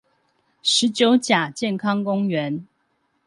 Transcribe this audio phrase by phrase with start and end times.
[0.63, 2.65] 十九甲健康公園